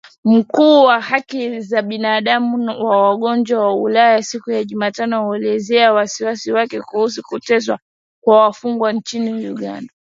[0.23, 6.81] Mkuu wa haki za binadamu wa Umoja wa Ulaya siku ya Jumatano alielezea wasiwasi wake
[6.81, 7.79] kuhusu kuteswa
[8.23, 9.93] kwa wafungwa nchini Uganda.